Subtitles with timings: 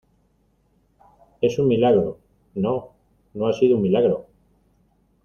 [1.41, 2.17] es un milagro.
[2.55, 2.89] no,
[3.35, 4.25] no ha sido un milagro